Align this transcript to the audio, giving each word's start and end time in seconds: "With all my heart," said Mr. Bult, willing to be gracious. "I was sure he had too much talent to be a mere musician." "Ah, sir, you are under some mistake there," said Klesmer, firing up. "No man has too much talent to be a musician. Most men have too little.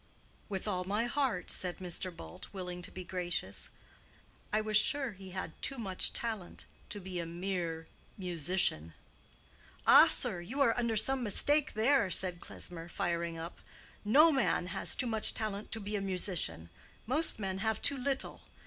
"With 0.49 0.67
all 0.67 0.83
my 0.83 1.05
heart," 1.05 1.51
said 1.51 1.77
Mr. 1.77 2.09
Bult, 2.17 2.47
willing 2.51 2.81
to 2.81 2.89
be 2.91 3.03
gracious. 3.03 3.69
"I 4.51 4.59
was 4.59 4.75
sure 4.75 5.11
he 5.11 5.29
had 5.29 5.51
too 5.61 5.77
much 5.77 6.11
talent 6.11 6.65
to 6.89 6.99
be 6.99 7.19
a 7.19 7.25
mere 7.27 7.85
musician." 8.17 8.95
"Ah, 9.85 10.07
sir, 10.07 10.41
you 10.41 10.59
are 10.59 10.75
under 10.75 10.97
some 10.97 11.21
mistake 11.21 11.73
there," 11.73 12.09
said 12.09 12.39
Klesmer, 12.41 12.89
firing 12.89 13.37
up. 13.37 13.59
"No 14.03 14.31
man 14.31 14.65
has 14.73 14.95
too 14.95 15.05
much 15.05 15.35
talent 15.35 15.71
to 15.73 15.79
be 15.79 15.95
a 15.95 16.01
musician. 16.01 16.71
Most 17.05 17.37
men 17.37 17.59
have 17.59 17.79
too 17.79 17.95
little. 17.99 18.41